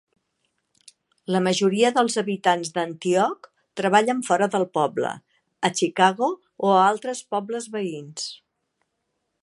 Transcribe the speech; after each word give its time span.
La 1.35 1.41
majoria 1.47 1.91
dels 1.97 2.15
habitants 2.21 2.71
d'Antioch 2.77 3.51
treballen 3.81 4.25
fora 4.31 4.49
del 4.57 4.67
poble, 4.79 5.13
a 5.71 5.75
Chicago 5.81 6.31
o 6.71 6.75
a 6.79 6.83
altres 6.91 7.25
pobles 7.37 7.69
veïns. 7.77 8.27